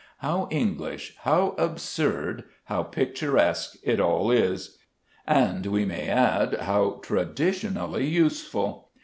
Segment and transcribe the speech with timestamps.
[0.17, 4.79] How English, how absurd, how picturesque it all is!
[5.27, 8.89] and, we may add, how traditionally useful!